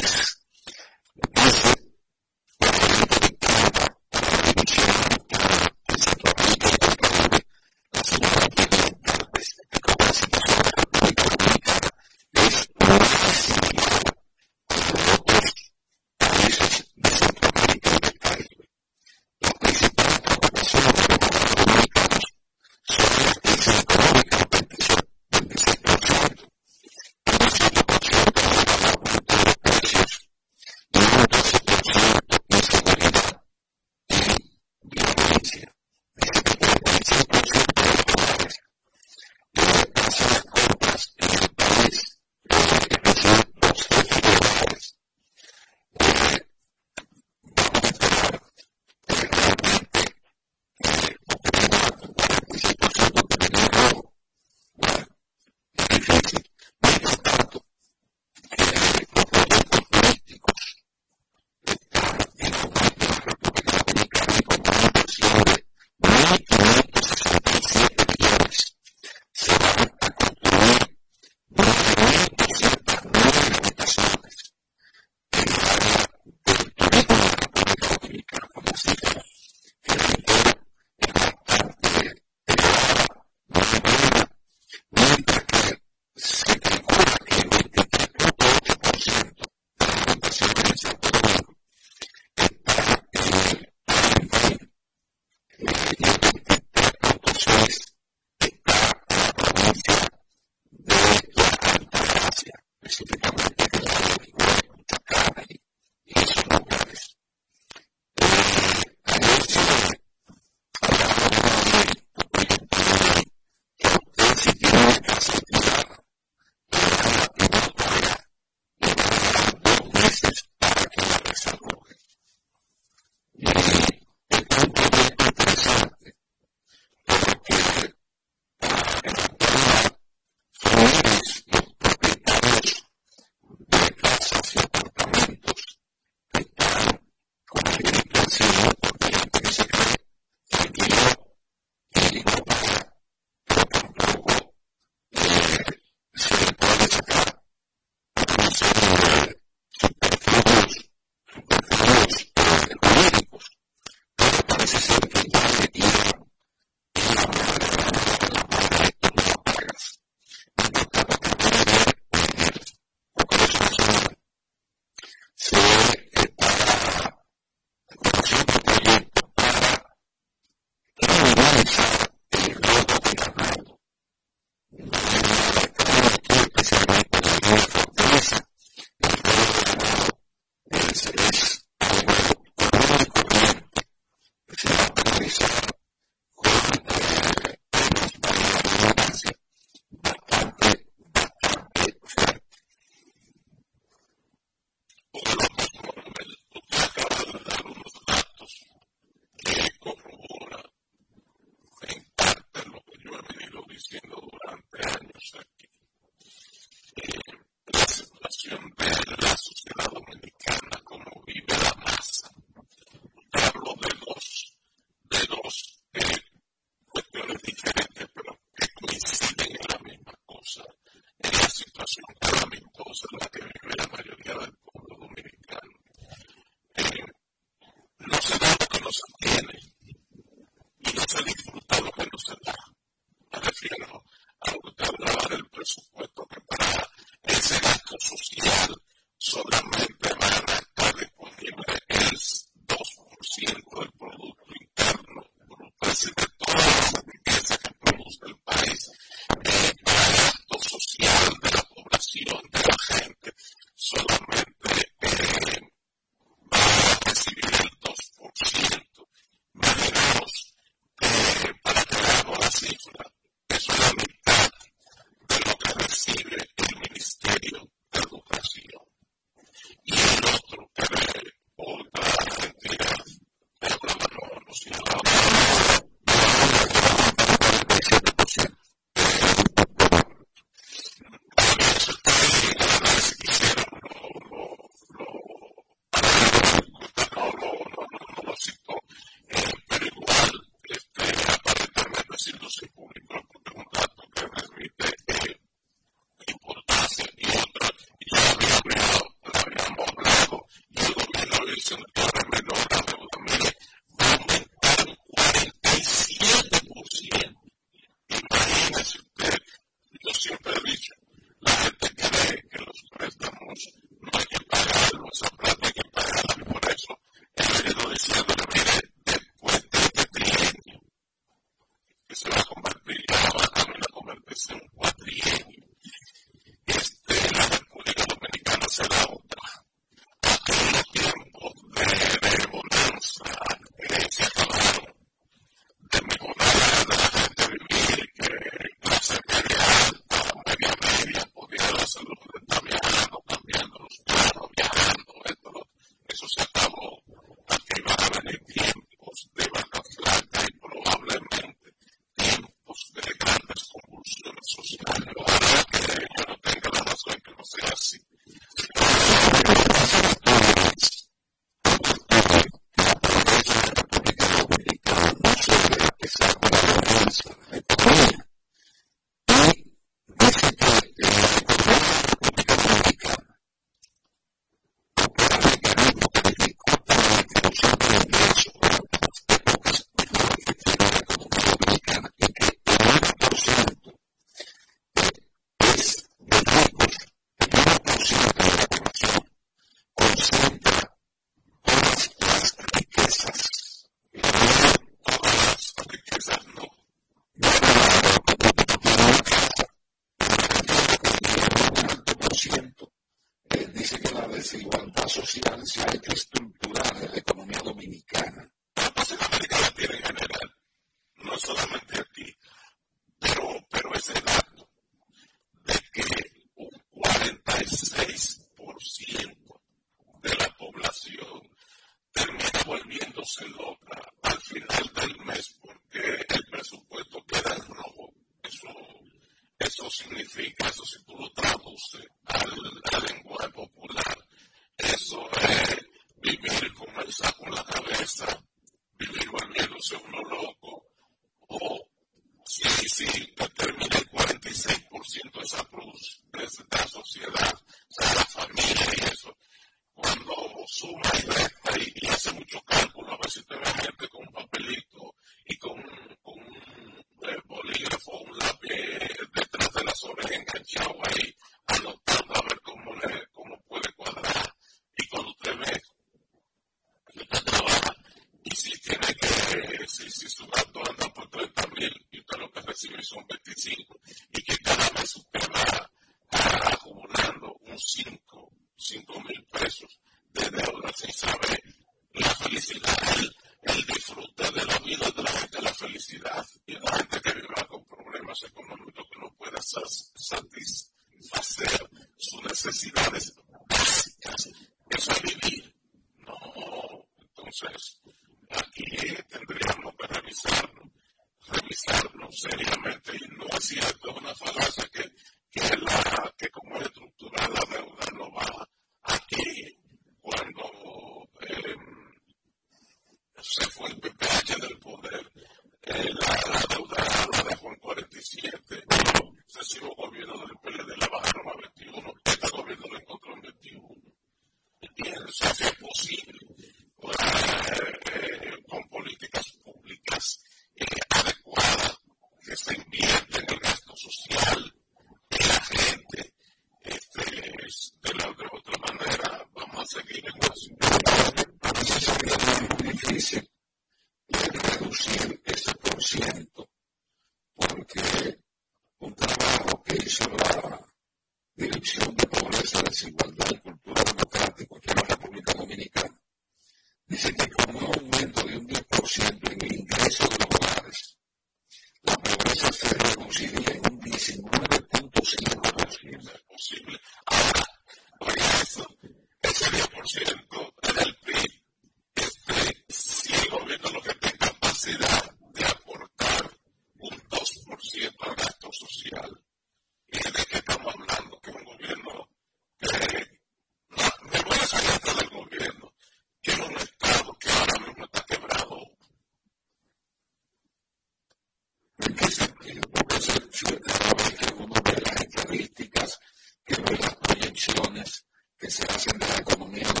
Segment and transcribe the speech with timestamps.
[598.69, 600.00] Supermercado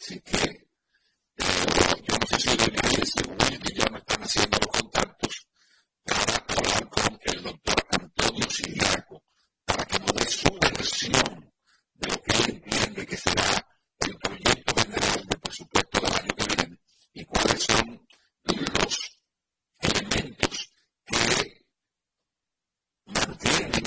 [0.00, 1.44] Así que eh,
[2.08, 5.46] yo no sé si debería según que ya no están haciendo los contactos
[6.04, 9.22] para hablar con el doctor Antonio Siriaco
[9.66, 11.52] para que nos dé su versión
[11.96, 13.66] de lo que él entiende que será
[13.98, 16.78] el proyecto general de presupuesto del año que viene
[17.12, 18.06] y cuáles son
[18.44, 19.20] los
[19.80, 20.72] elementos
[21.04, 21.64] que
[23.04, 23.79] mantienen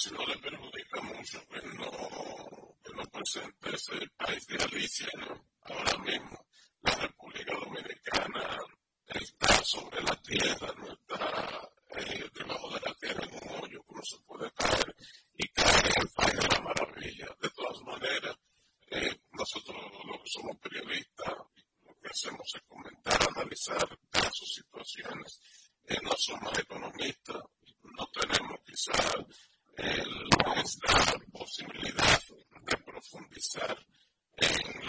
[0.00, 5.44] si no le perjudica mucho que no, que no presente ese país de Alicia, ¿no?
[5.60, 6.46] Ahora mismo
[6.80, 8.58] la República Dominicana
[9.08, 13.94] está sobre la tierra, no está eh, debajo de la tierra en un hoyo que
[13.94, 14.96] no se puede caer
[15.36, 17.26] y cae el país de la maravilla.
[17.38, 18.36] De todas maneras,
[18.92, 21.34] eh, nosotros los que somos periodistas,
[21.84, 25.40] lo que hacemos es comentar, analizar casos, situaciones.
[25.84, 27.42] Eh, no somos economistas,
[27.82, 29.26] no tenemos quizás
[29.80, 30.94] él nuestra
[31.32, 32.20] posibilidad
[32.62, 33.78] de profundizar
[34.36, 34.80] en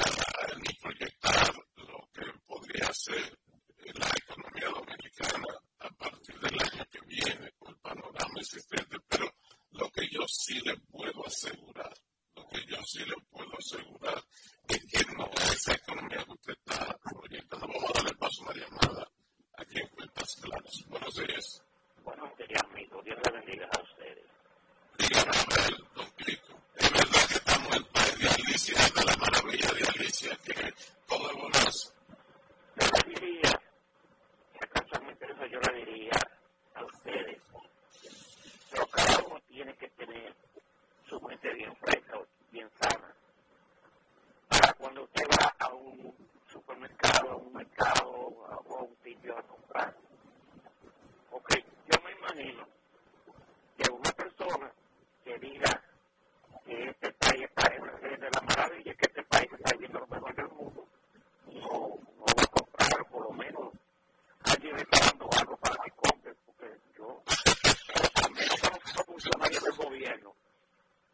[0.81, 3.37] proyectar lo que podría ser
[3.93, 5.47] la economía dominicana
[5.79, 9.31] a partir del año que viene con el panorama existente pero
[9.71, 11.93] lo que yo sí le puedo asegurar,
[12.35, 14.23] lo que yo sí le puedo asegurar
[14.67, 18.61] es que no esa economía que usted está proyectando, vamos a darle paso a una
[18.61, 19.11] llamada
[19.57, 21.63] aquí en cuentas claras, buenos días,
[22.03, 24.40] bueno quería amigos Dios le bendiga a ustedes.
[26.75, 30.73] Es verdad que estamos en la maravilla de Alicia, que
[31.07, 31.93] todo es bonazo.
[32.75, 33.61] Yo le diría,
[34.59, 36.11] acaso a mi yo le diría
[36.75, 37.41] a ustedes,
[38.69, 40.35] pero cada uno tiene que tener
[41.09, 43.15] su mente bien fresca o bien sana
[44.49, 46.13] para cuando usted va a un
[46.51, 49.95] supermercado, a un mercado o a un sitio a comprar.
[51.31, 51.55] Ok,
[51.91, 52.67] yo me imagino
[53.77, 54.71] que una persona
[55.31, 55.81] que diga
[56.65, 60.35] que este país está en de la maravilla, que este país está viendo lo mejor
[60.35, 60.87] del mundo,
[61.45, 63.71] no, no va a comprar, por lo menos
[64.43, 66.67] alguien está dando algo para que compre, porque
[66.97, 67.23] yo,
[68.25, 70.35] al menos conozco funcionarios del gobierno,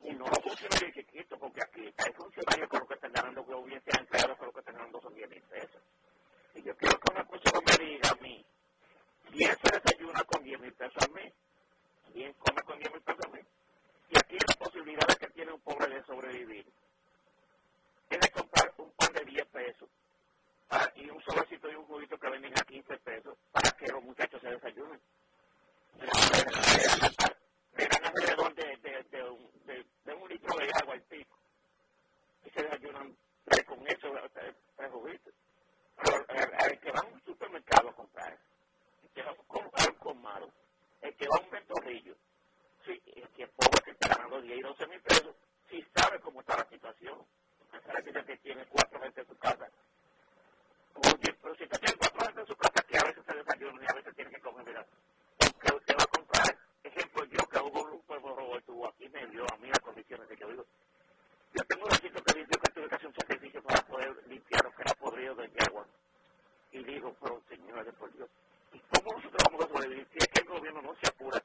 [0.01, 3.53] y no los funcionarios chiquitos, porque aquí hay funcionarios que lo que están ganando que
[3.53, 5.81] hubiese han creado que lo que están ganando son 10 mil pesos.
[6.55, 8.43] Y yo quiero que una persona me diga a mí,
[9.31, 11.33] ¿quién se desayuna con 10 mil pesos al mes?
[12.11, 13.45] ¿Quién come con 10 mil pesos al mes?
[14.09, 16.65] y aquí las posibilidades que tiene un pobre de sobrevivir
[18.09, 19.89] es de comprar un pan de 10 pesos
[20.95, 24.41] y un sobrecito y un juguito que venden a 15 pesos para que los muchachos
[24.41, 25.01] se desayunen.
[27.75, 31.37] Le dan alrededor de, de, de, un, de, un, litro de agua al pico
[32.45, 33.15] y se desayunan
[33.65, 34.13] con eso
[34.75, 35.33] tres juguitos.
[36.03, 38.37] Pero el, que va a un supermercado a comprar,
[39.03, 40.51] el que va a comprar un comaro,
[41.01, 42.15] el que va a un ventorrillo,
[42.87, 45.35] sí, el tiempo que está ganando 10 y 12 mil pesos,
[45.69, 47.19] sí sabe cómo está la situación.
[47.85, 49.69] Para aquella que tiene cuatro gente en su casa.
[50.95, 53.83] Oye, pero si usted tiene cuatro gente en su casa, que a veces se desayuna
[53.83, 54.85] y a veces tiene que comer, mira,
[55.37, 56.57] porque usted va a comprar.
[56.83, 60.29] Ejemplo, yo que hubo un pueblo robo estuvo aquí, me dio a mí las condiciones
[60.29, 60.65] de que vivo.
[61.53, 64.63] Yo tengo un ratito que dice que tuve que hacer un sacrificio para poder limpiar
[64.63, 65.85] lo que era podrido de mi agua.
[66.71, 68.29] Y digo, pero señores, por Dios,
[68.73, 71.43] ¿y cómo nosotros vamos a sobrevivir si es que el gobierno no se apura?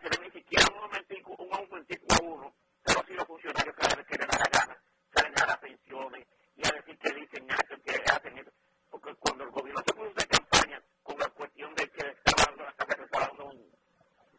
[0.00, 4.16] tener ni siquiera un aumentico, un aumentico a uno, pero si los funcionarios cada que
[4.16, 4.82] le da la gana,
[5.14, 7.46] salen a las pensiones y a decir que dicen
[7.84, 8.50] que hacen eso,
[8.90, 12.64] porque cuando el gobierno se puso de campaña con la cuestión de que está dando
[12.64, 13.72] la preparando un,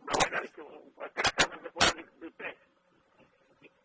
[0.01, 1.71] una vaina de pues, que, un, que la casa se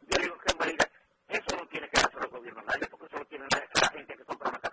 [0.09, 0.91] yo digo que en realidad
[1.29, 4.25] eso no tiene que hacer el gobierno, nadie, porque solo tiene la, la gente que
[4.25, 4.66] compra.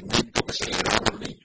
[0.00, 0.72] Lo que usted
[1.20, 1.39] me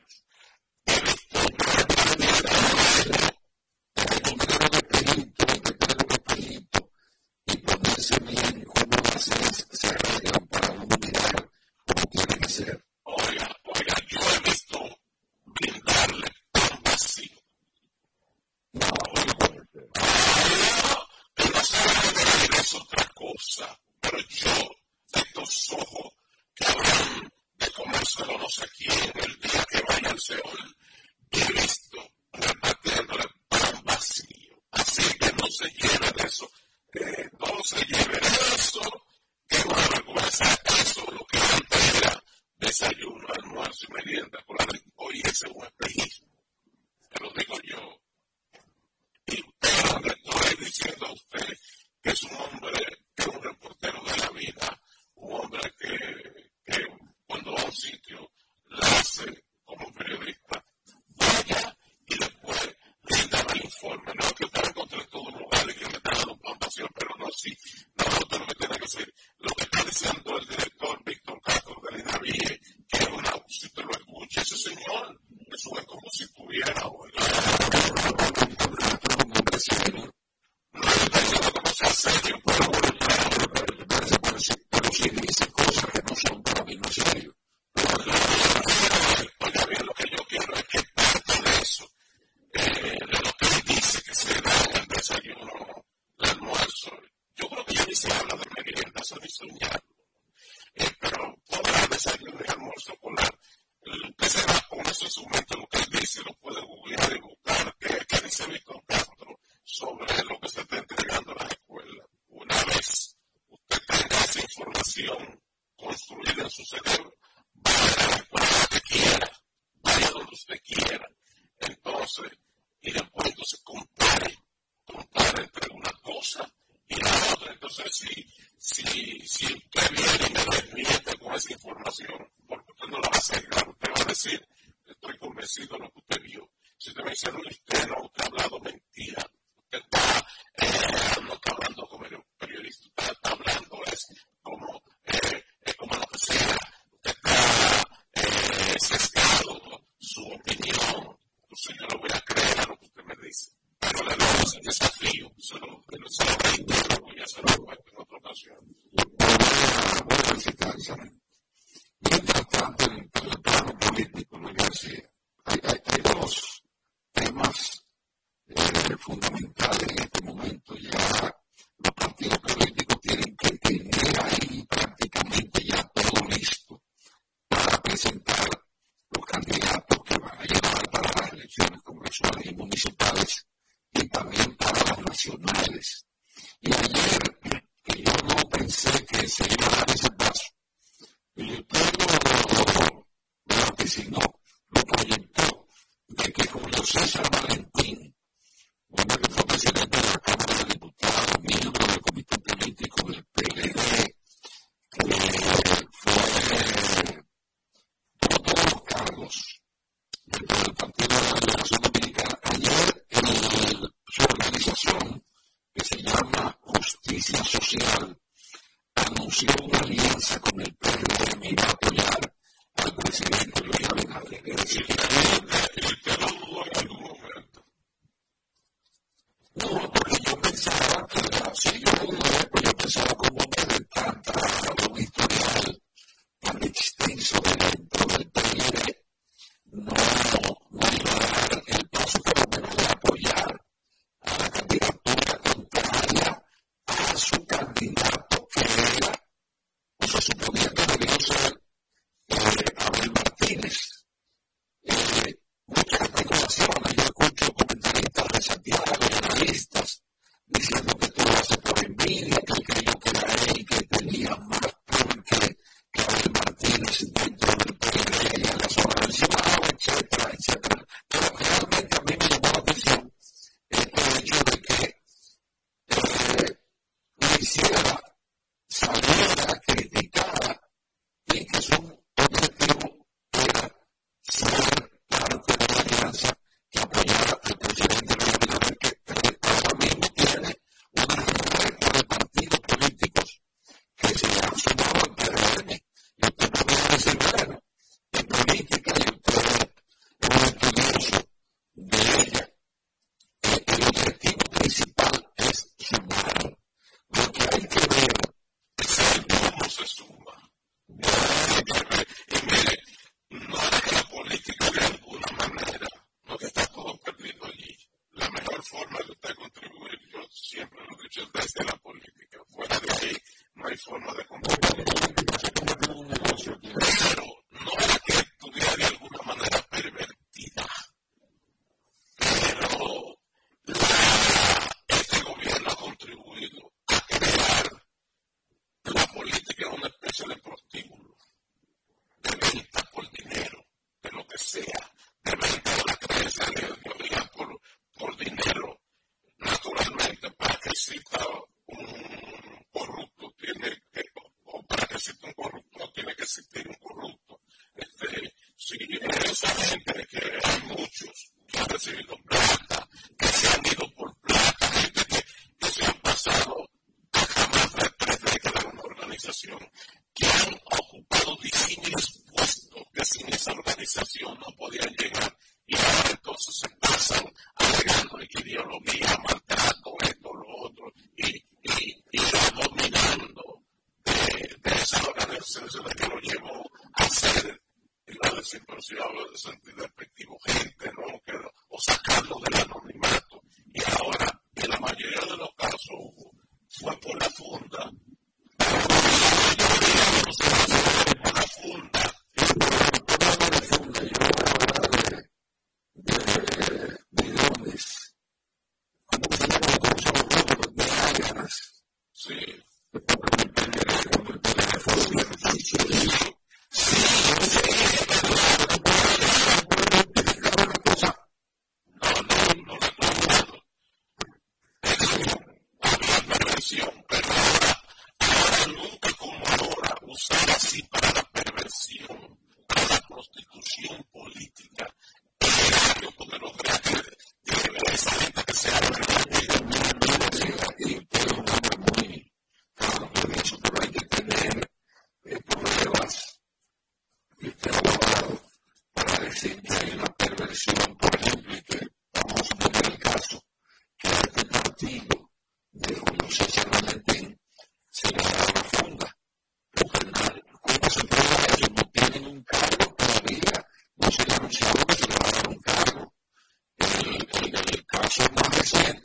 [468.27, 469.04] people understand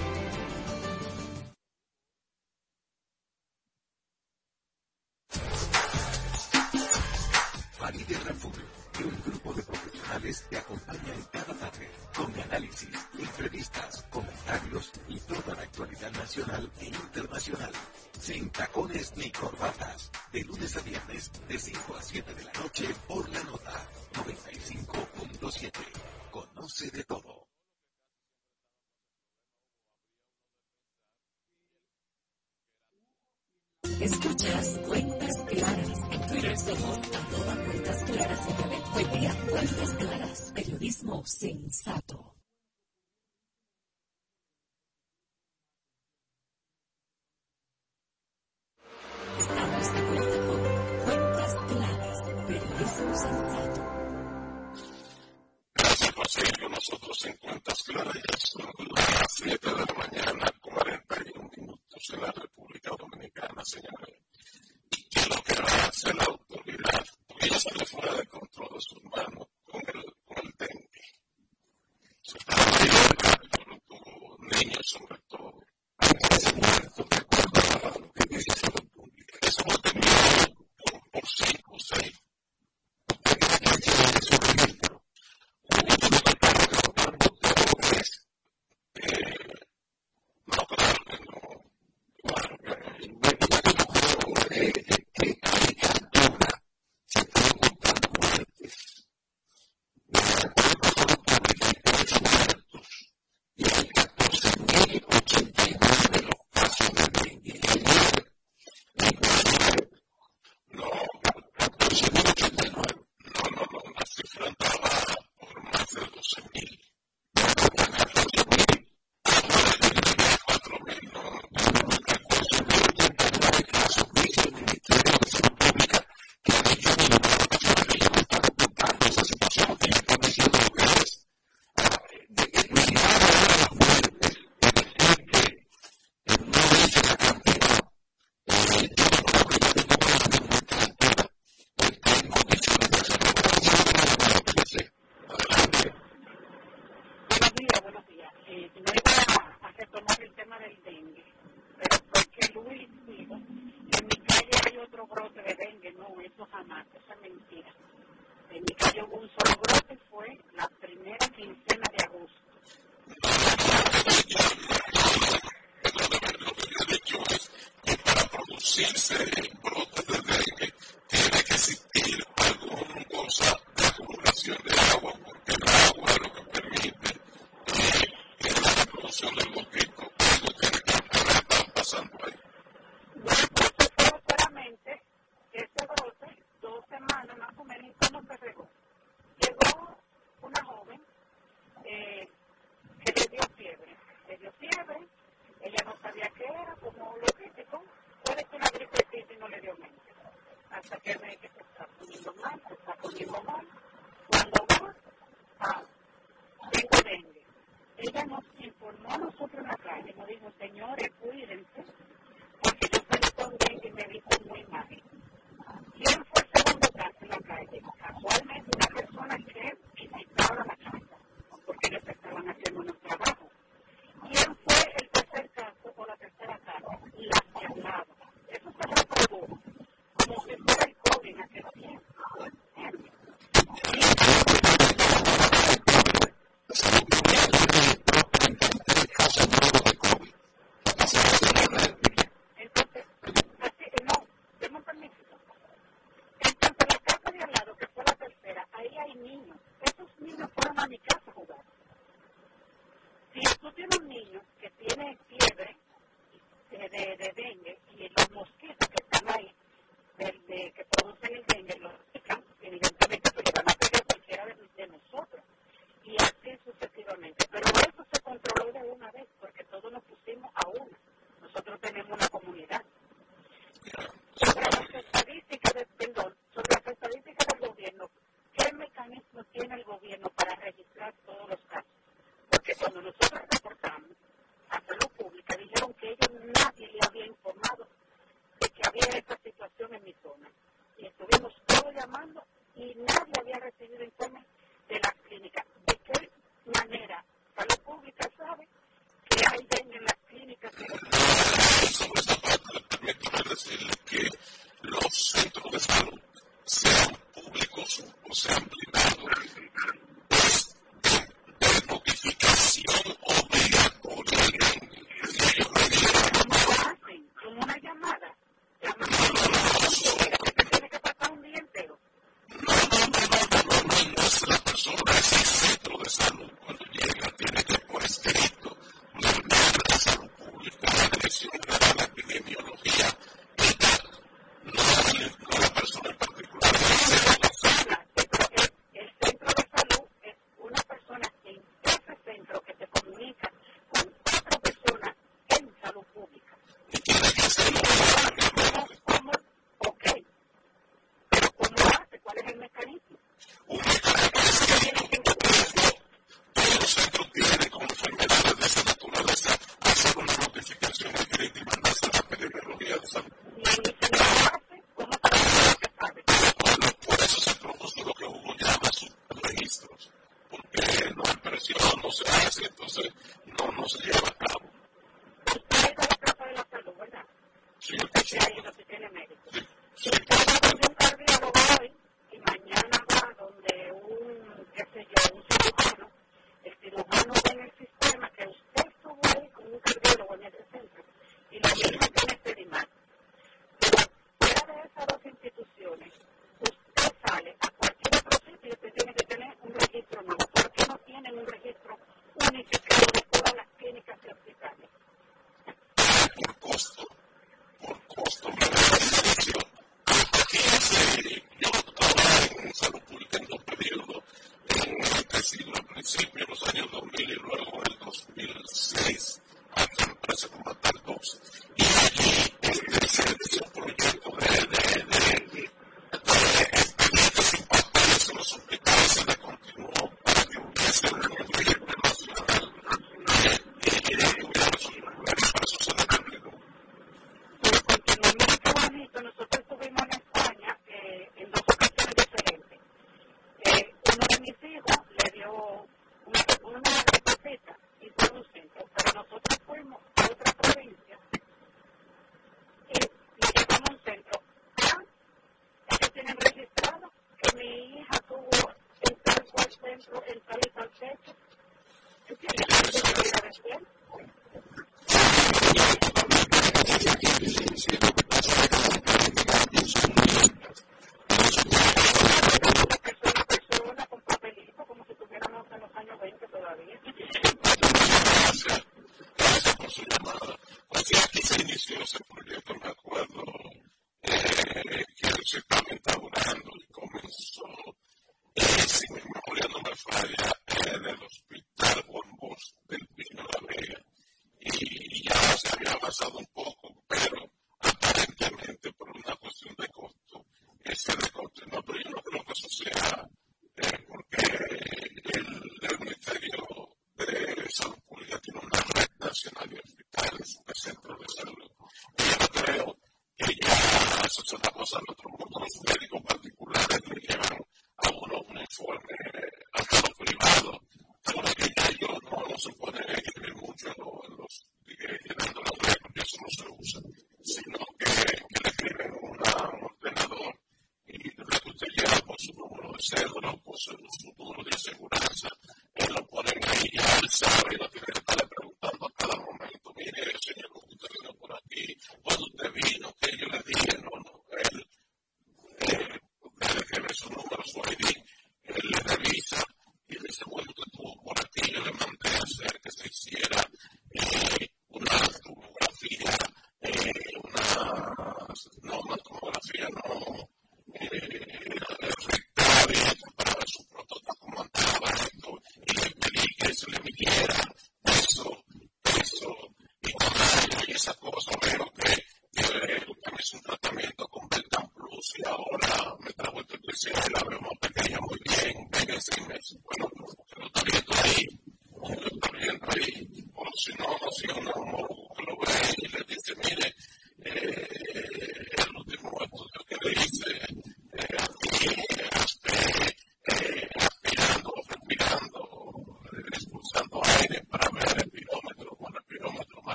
[158.93, 160.70] que hubo un solo brote fue la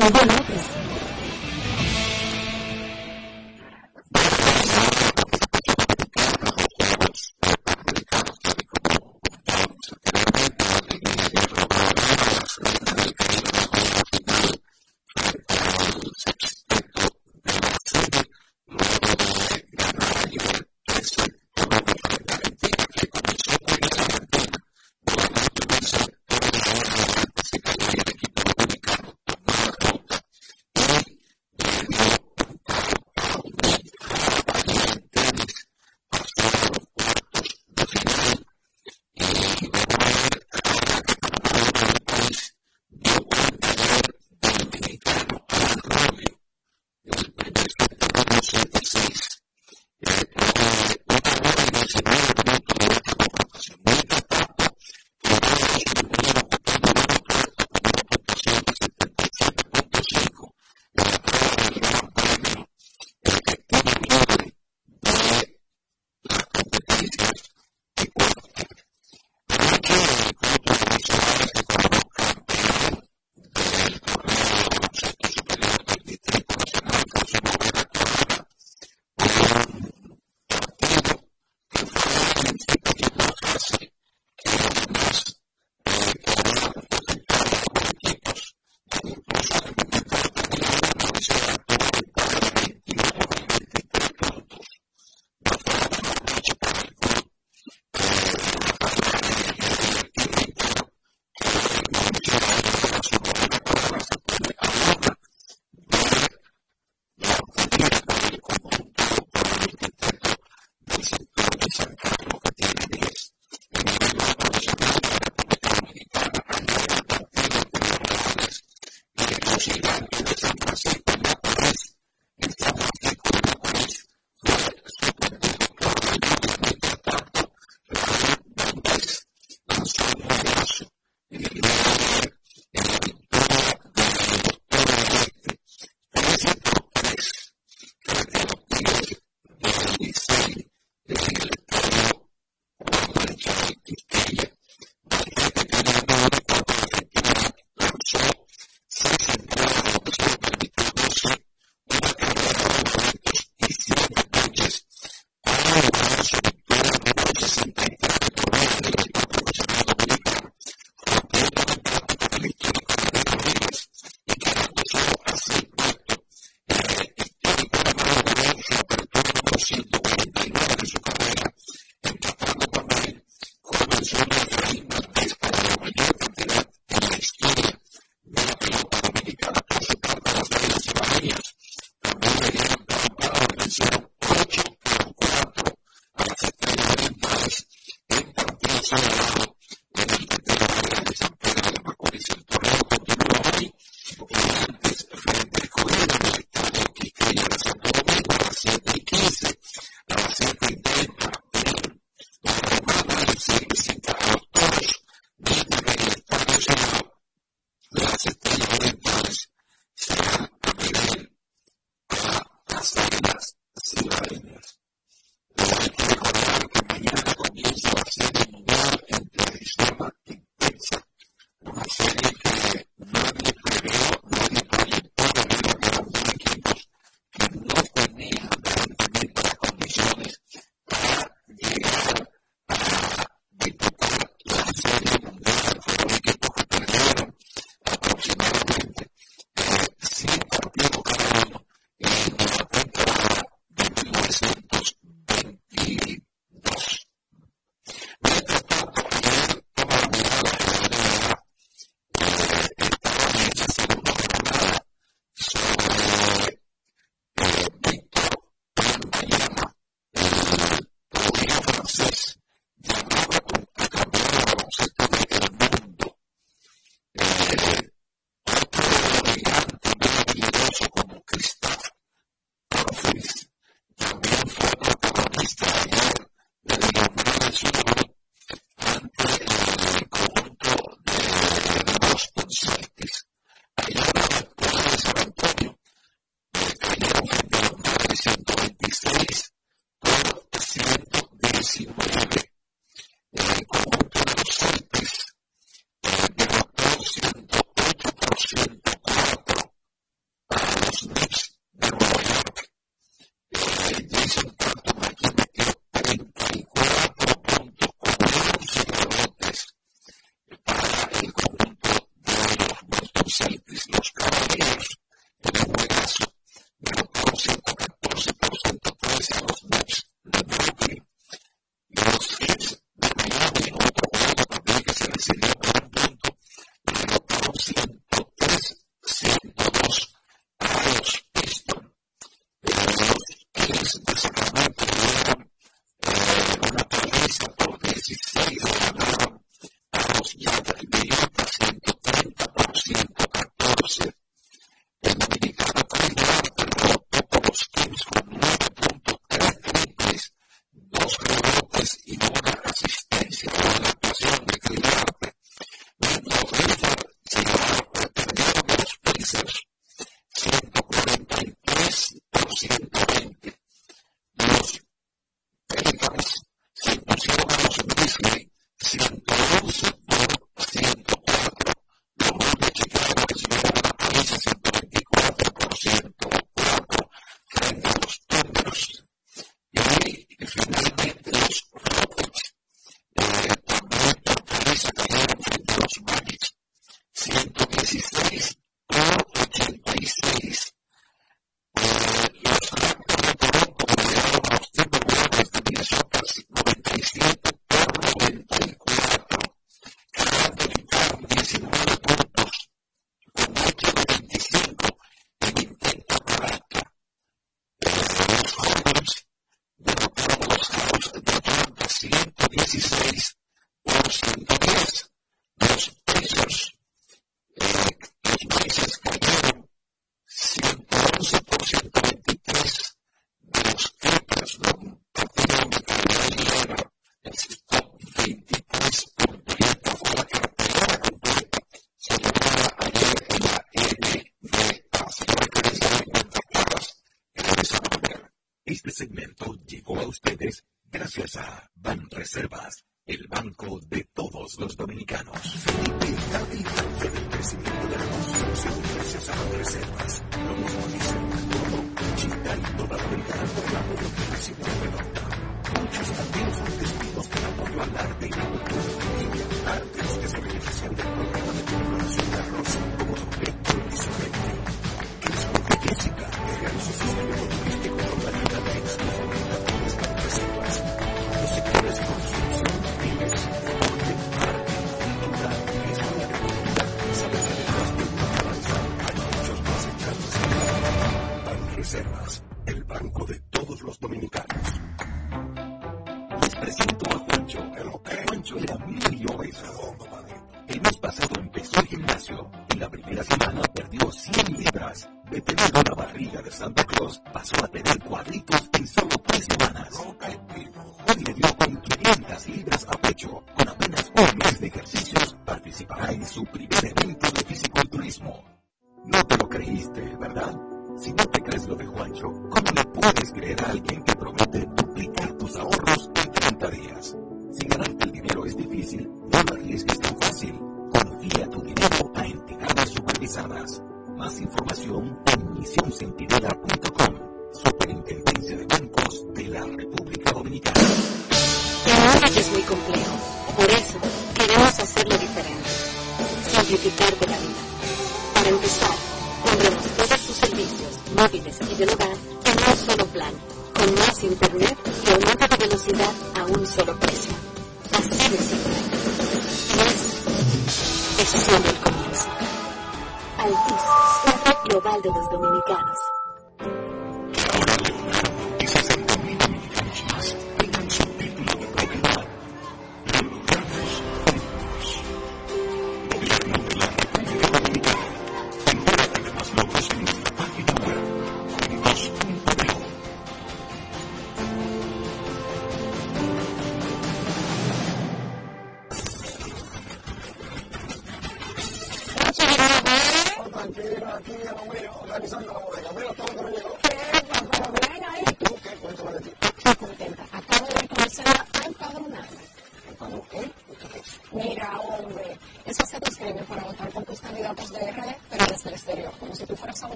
[0.00, 0.39] Google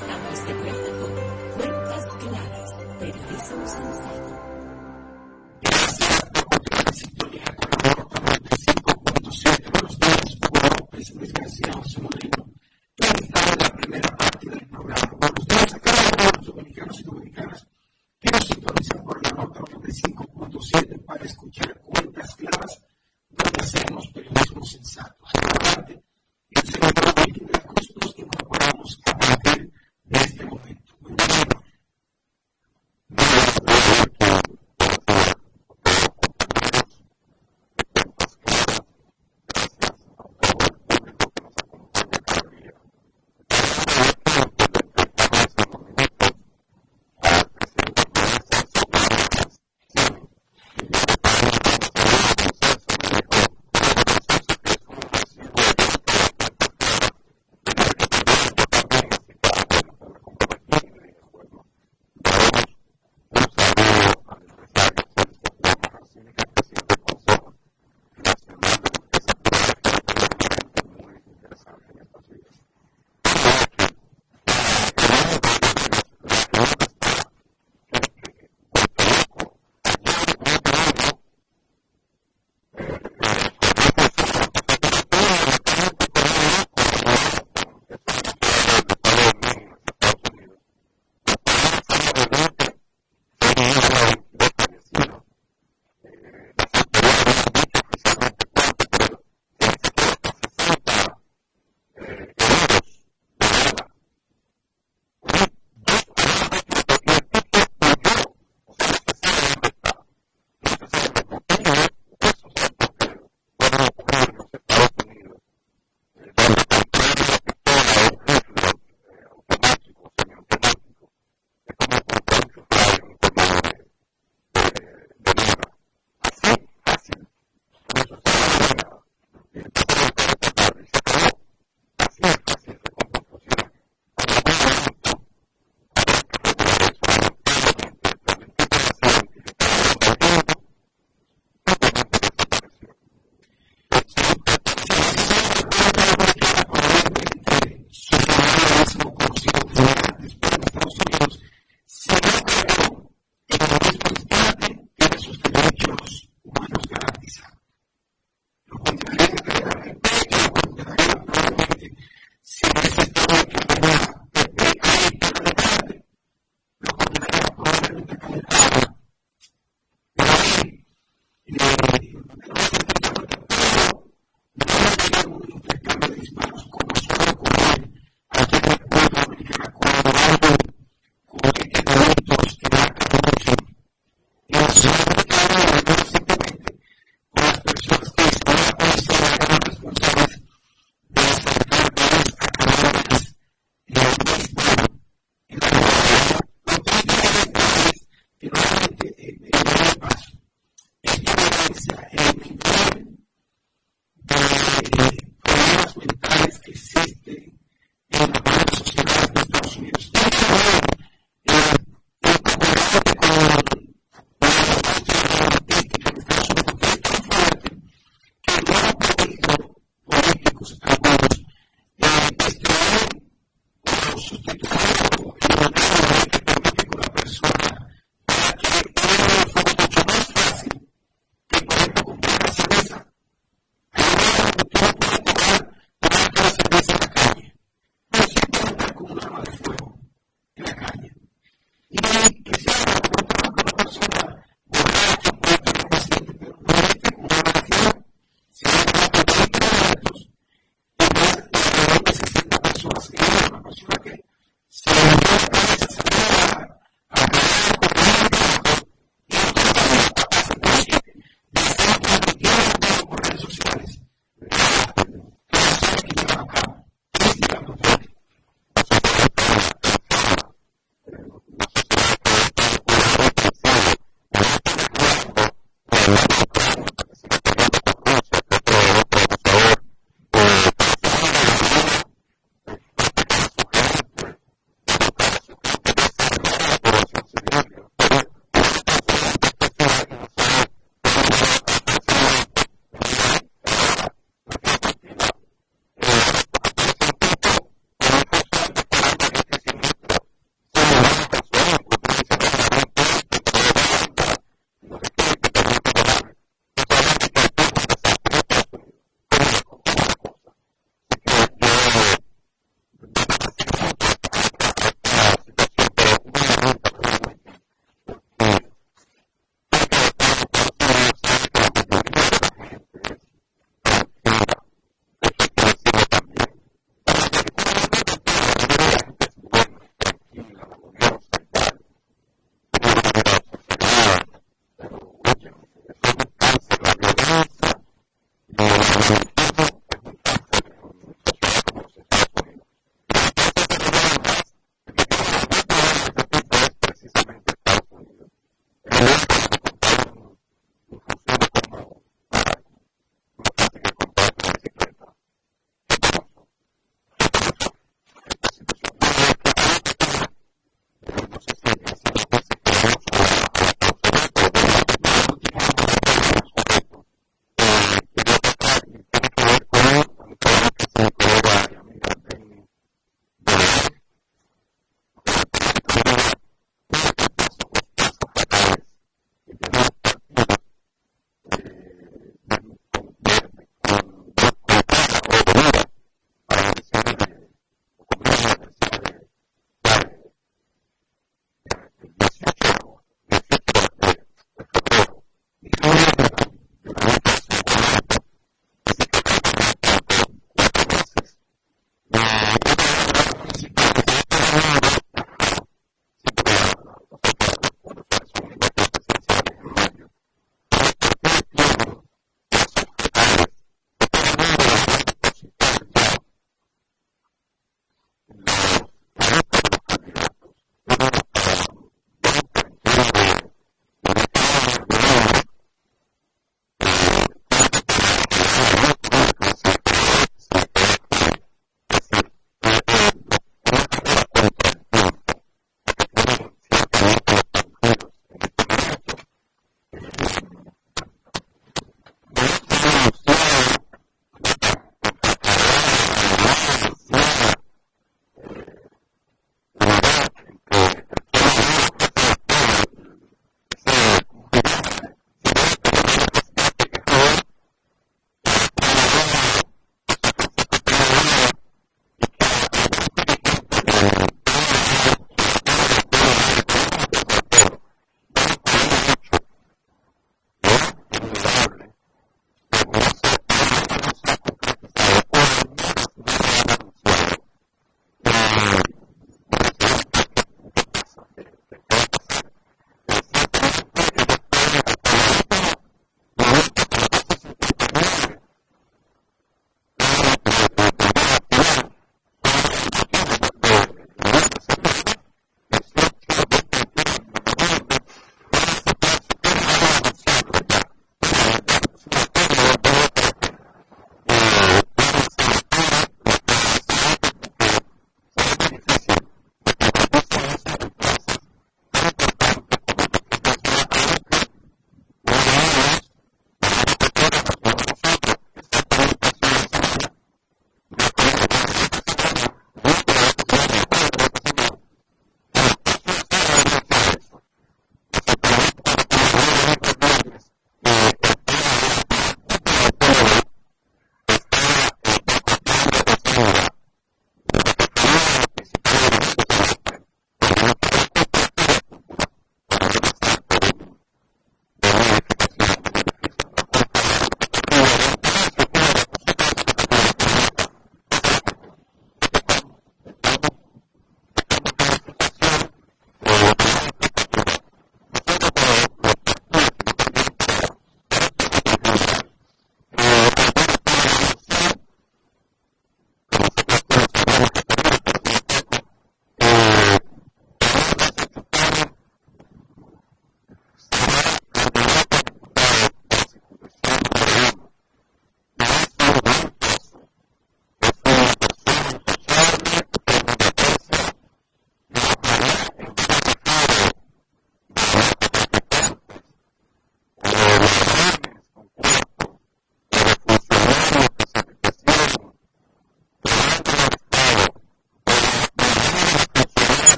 [0.00, 1.12] Estamos de vuelta con
[1.58, 4.32] Cuentas Claras, Periodismo Sensato.
[5.60, 5.72] En
[9.02, 10.30] Buenos días,
[13.58, 15.12] la primera parte del programa.
[15.18, 15.74] Buenos días
[16.34, 17.66] los dominicanos y dominicanas
[18.20, 19.60] que nos sintonizan por la nota
[21.04, 22.82] para escuchar Cuentas Claras,
[24.14, 25.26] periodismo sensato.
[25.34, 26.02] Esta parte,
[26.52, 29.70] el segundo de las nos incorporamos a partir
[30.10, 30.94] de este momento.
[33.08, 34.40] No,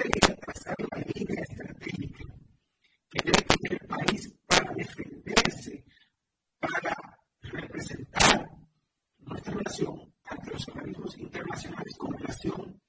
[0.00, 2.24] Que pasar la línea estratégica
[3.10, 5.84] que tener el país para defenderse,
[6.58, 6.96] para
[7.42, 8.48] representar
[9.18, 12.80] nuestra nación ante los organismos internacionales, con relación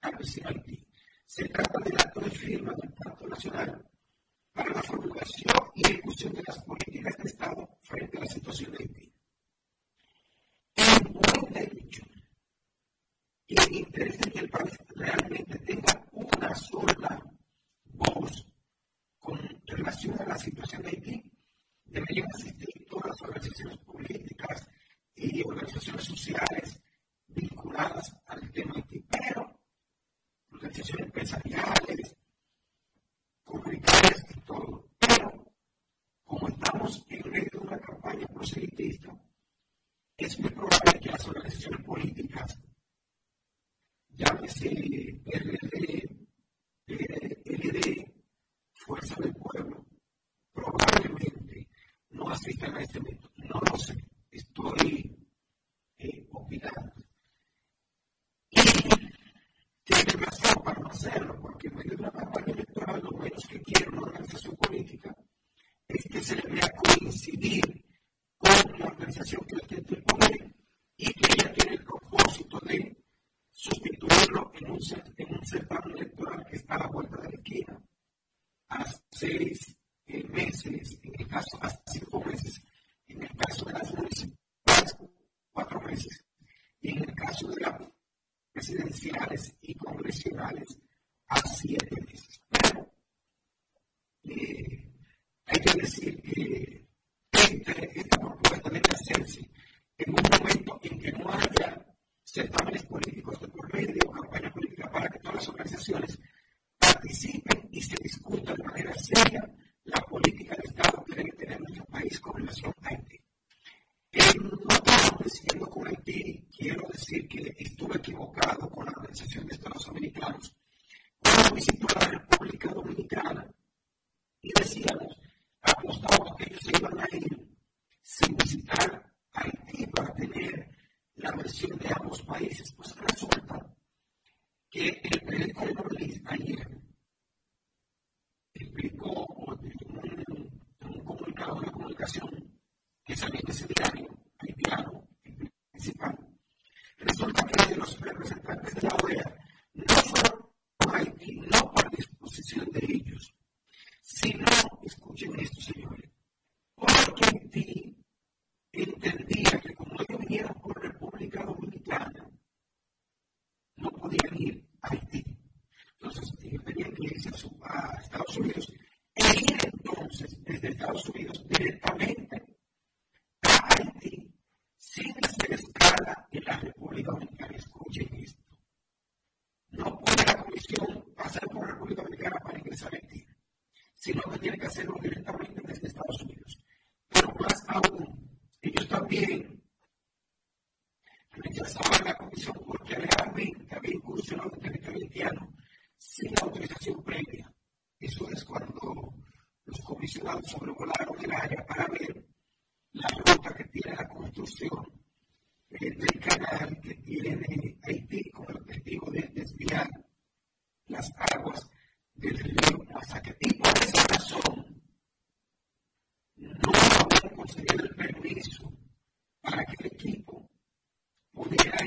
[0.00, 0.86] a los ciudad de Haití.
[1.24, 3.85] Se trata del acto de firma del Pacto Nacional.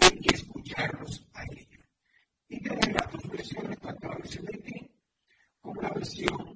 [0.02, 1.68] hay que escucharlos a ellos.
[2.48, 4.92] Y tener las dos versiones cuando aparecen de ti
[5.62, 6.49] con la versión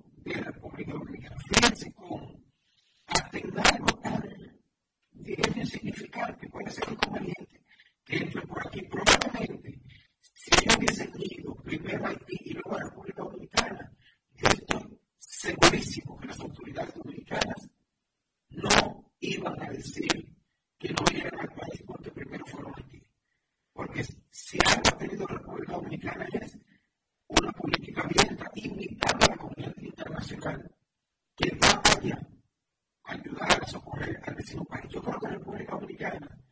[34.54, 36.43] participación para que otros lugares puedan ir a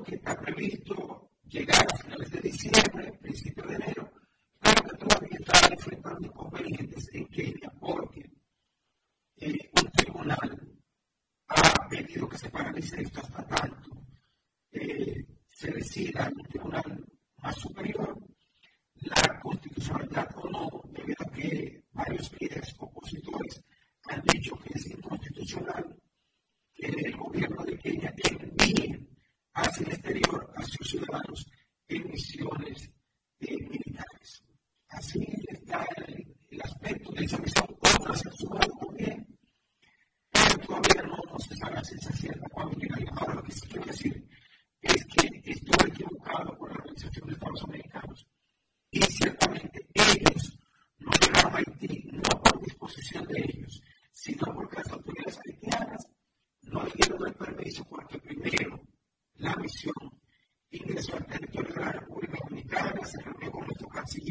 [0.00, 0.99] aunque está previsto
[64.02, 64.22] Así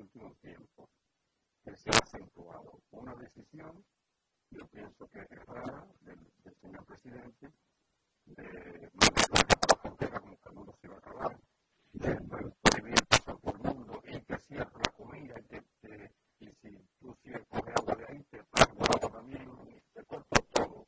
[0.00, 0.88] últimos tiempos
[1.62, 3.84] que se ha acentuado una decisión,
[4.50, 7.52] yo pienso que es rara, del, del señor presidente,
[8.24, 11.40] de mandar la frontera como que el mundo se iba a acabar,
[11.92, 12.16] de
[12.62, 16.88] prohibir el paso por el mundo y que cierre la comida y que, y si
[16.98, 20.86] tú cierres coges agua de ahí, te pago agua también, y te corto todo.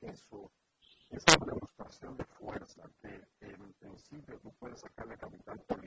[0.00, 0.52] Eso,
[1.10, 5.81] esa demostración de fuerza que, en principio tú puedes sacar la capital por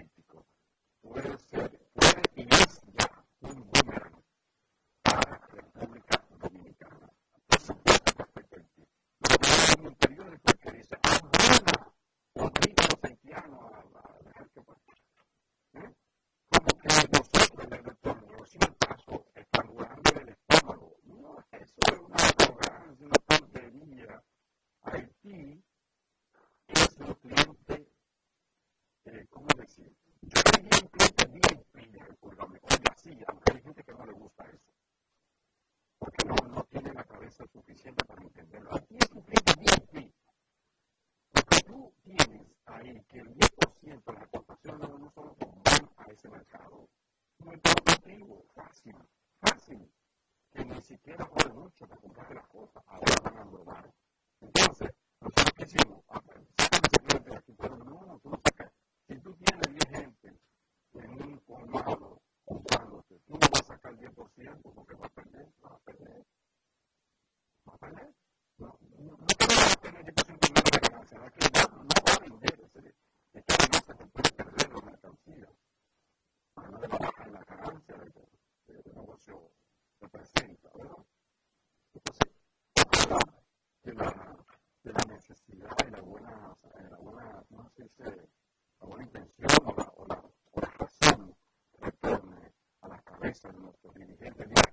[93.44, 94.65] es nuestro dirigente.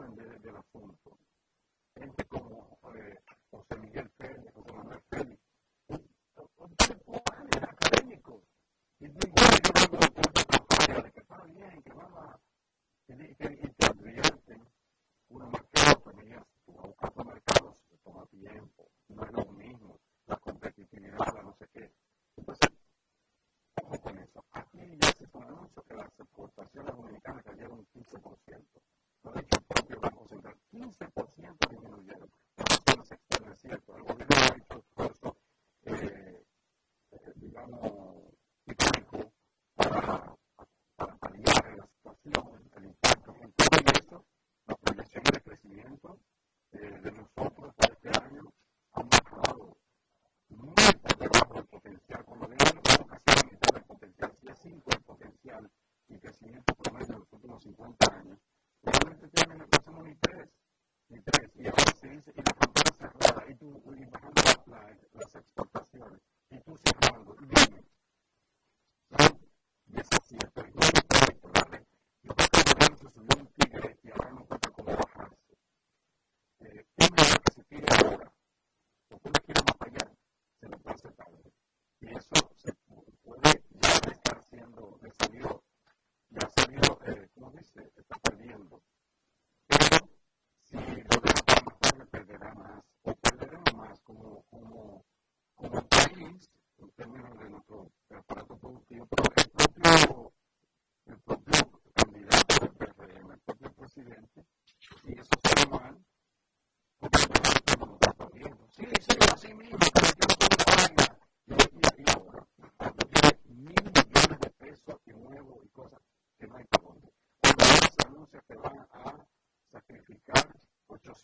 [0.00, 0.69] calendar
[46.04, 46.29] well.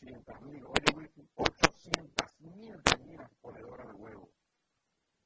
[0.06, 4.30] 800.000, oye, 800.000 gallinas ponedoras de huevo.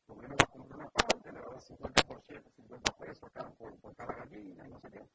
[0.09, 2.93] Lo menos va a comprar una parte, le va a dar 50 por 7, 50
[2.97, 5.10] pesos por, por cada gallina, y no sé qué.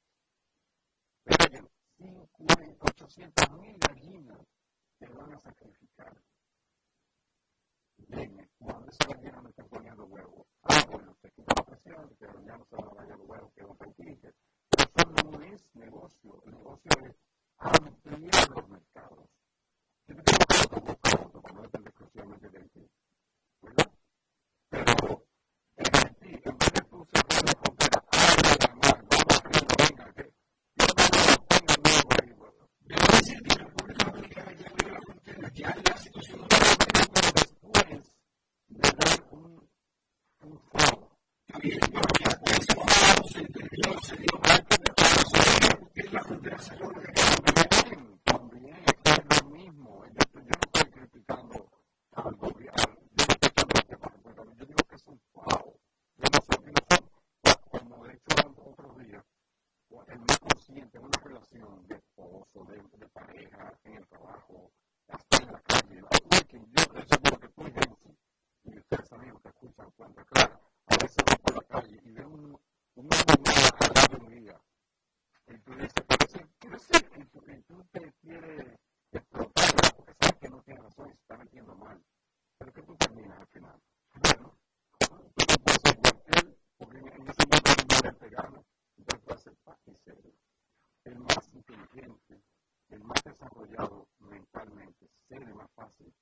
[91.99, 96.13] el más desarrollado mentalmente, se le más fácil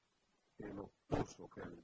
[0.59, 1.83] el obtuso que el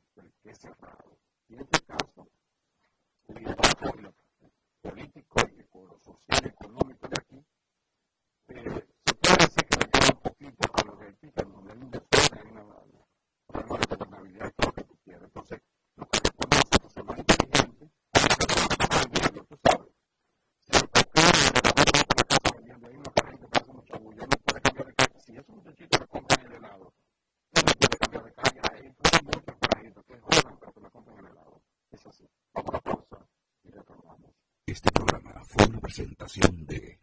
[36.00, 36.98] presentación de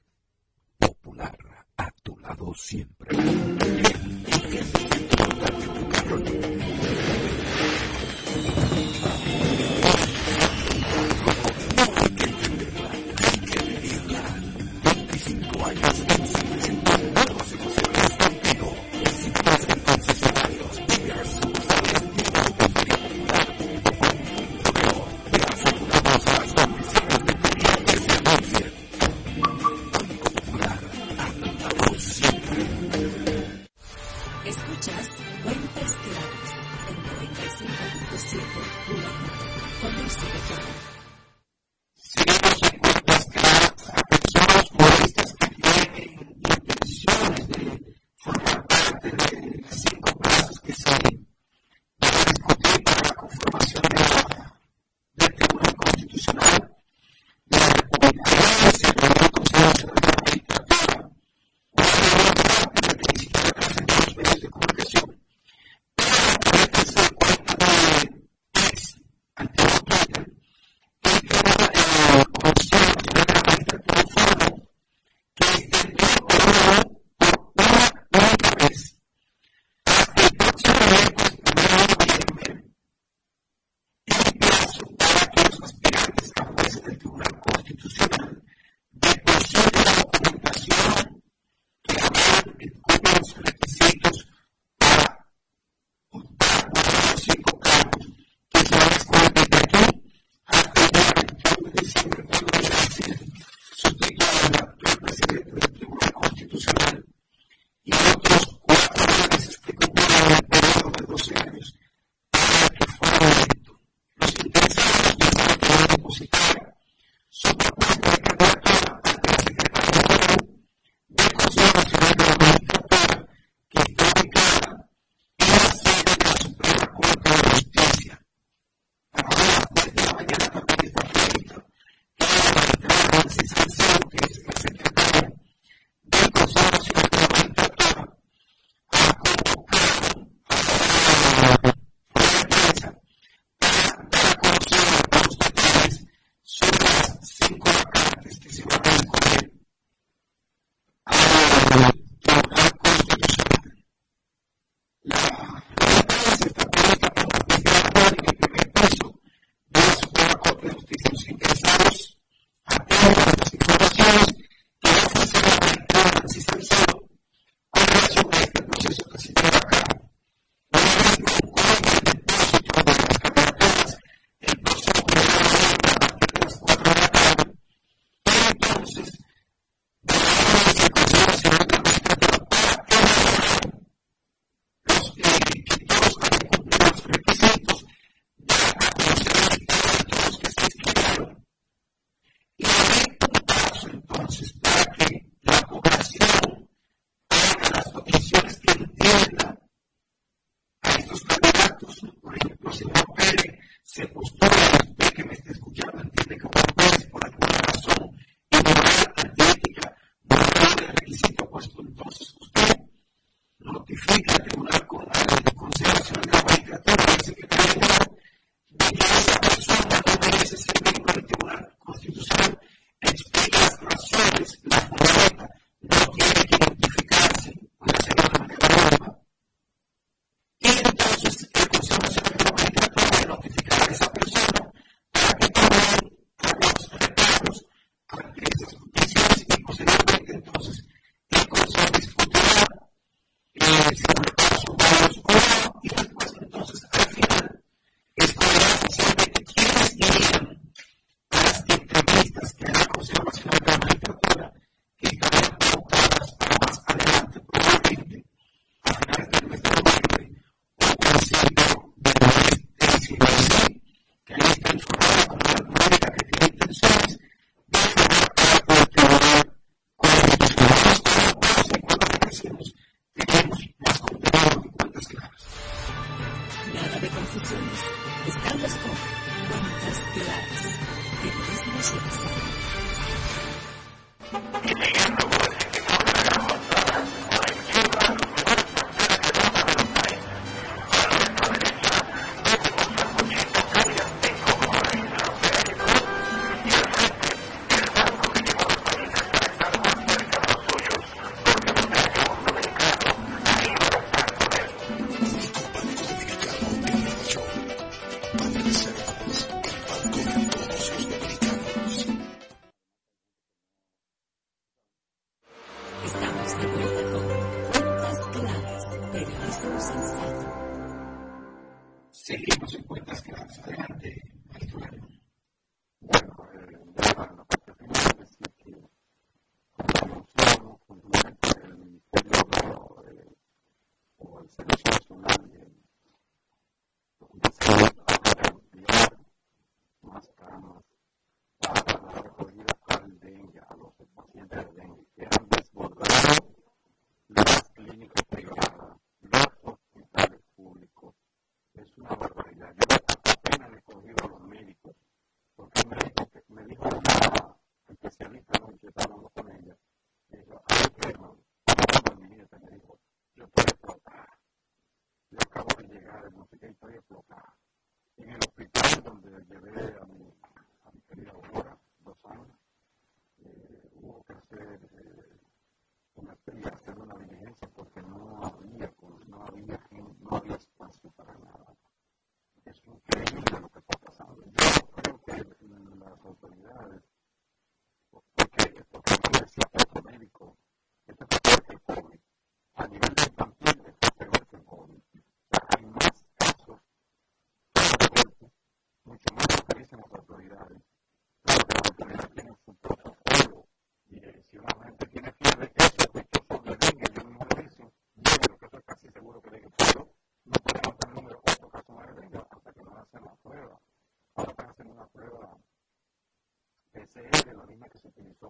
[0.79, 1.37] Popular
[1.77, 2.96] a tu lado siempre.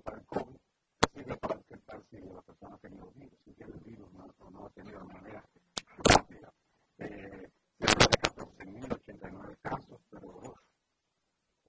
[0.00, 0.56] para el COVID,
[1.12, 4.26] sirve para detectar si la persona ha tenido virus, si tiene el virus ¿no?
[4.38, 5.44] o no ha tenido de manera
[6.04, 6.52] rápida.
[6.98, 10.54] Eh, se habla de 14.089 casos, pero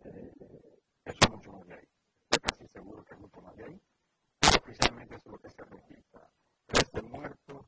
[0.04, 0.32] eh,
[1.06, 1.88] eso es mucho más de ahí.
[2.30, 3.82] Estoy casi seguro que es mucho más de ahí.
[4.40, 6.30] Pero oficialmente eso es lo que se registra.
[6.68, 7.66] 13 muertos,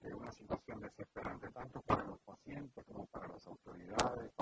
[0.00, 4.32] eh, una situación desesperante tanto para los pacientes como para las autoridades,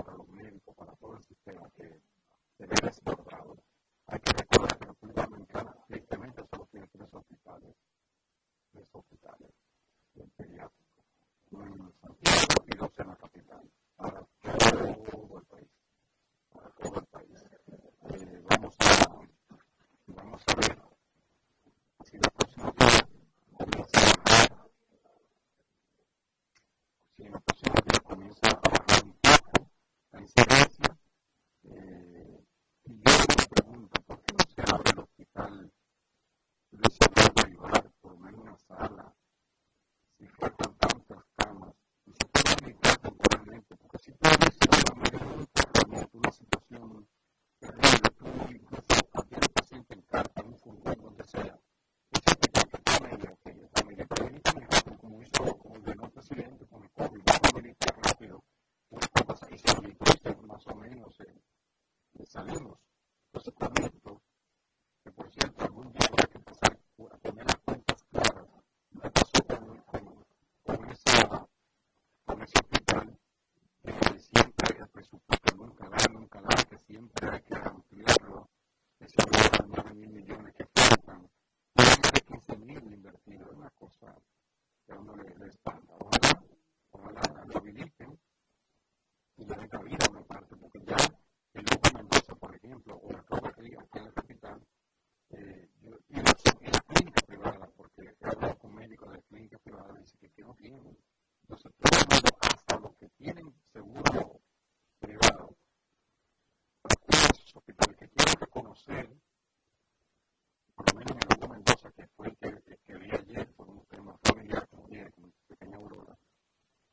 [110.75, 114.17] por lo menos en el que fue el que, que, vi ayer, por un tema
[114.23, 116.17] familiar, como con una pequeña aurora,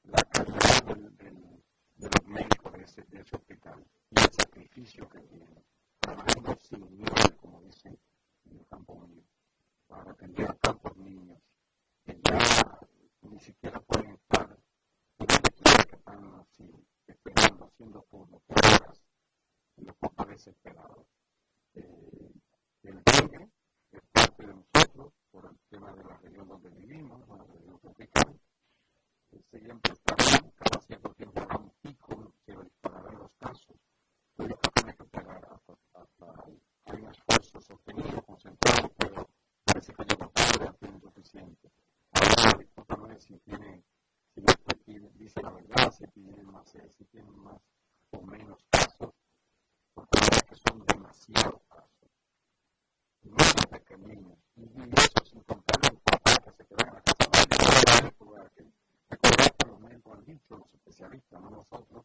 [0.02, 5.20] la calidad del, de los médicos de ese, de ese hospital y el sacrificio que
[5.20, 5.64] tienen,
[6.00, 7.98] trabajando sin miedo, como dicen
[8.44, 9.08] en el campo
[9.86, 11.40] para atender a tantos niños
[12.04, 12.78] que ya
[13.22, 14.48] ni siquiera pueden estar
[15.18, 19.02] los pequeños que están así esperando, haciendo por lo que hagas,
[19.76, 20.06] lo que
[20.36, 21.06] desesperado.
[26.86, 28.38] vivimos, donde nos ubican,
[29.50, 32.32] siempre están, cada cierto tiempo habrá un pico
[32.80, 33.76] para ver los casos.
[34.36, 36.44] Pero yo creo que hasta, hasta
[36.84, 39.28] hay un esfuerzo sostenido, concentrado, pero
[39.64, 41.70] parece que yo no hacer suficiente.
[42.12, 43.84] Ahora, discúlpame si tienen,
[44.34, 44.40] si
[45.00, 47.60] no, dice la verdad, si tienen más, si tienen más
[61.16, 62.04] Cristo, no nosotros,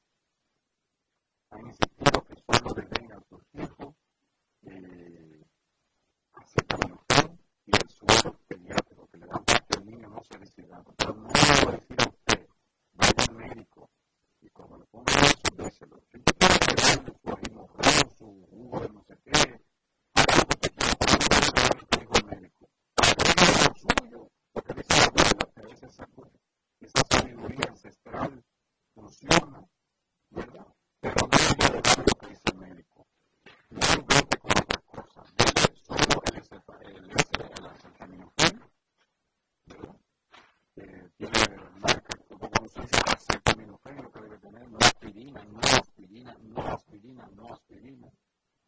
[46.21, 48.11] aspirina, no aspirina, no aspirina,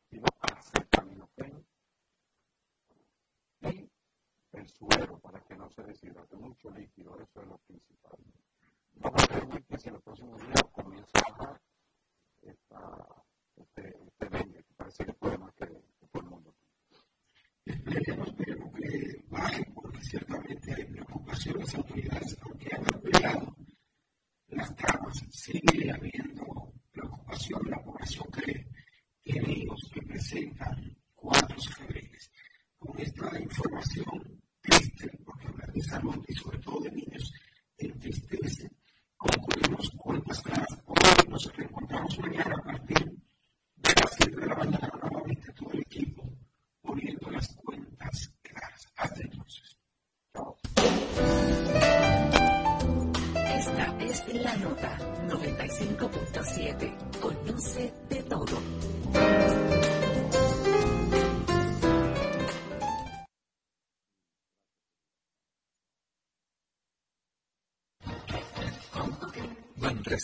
[0.10, 1.66] sino acetaminofén
[3.62, 3.90] y
[4.54, 8.18] el suero para que no se deshidrate, mucho líquido, eso es lo principal.
[8.96, 11.62] Vamos a ver que si en los próximos días comienza a bajar
[12.42, 13.24] esta,
[13.56, 16.56] este, este dengue, que parece que puede más que todo el mundo.
[17.66, 22.36] Esperemos, esperemos que baje, porque ciertamente hay preocupación las autoridades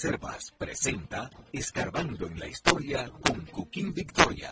[0.01, 4.51] Reservas presenta Escarbando en la Historia con Coquín Victoria.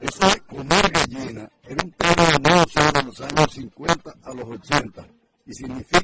[0.00, 4.48] Ese de comer gallina era un tema de moda sobre los años 50 a los
[4.48, 5.06] 80
[5.46, 5.99] y significa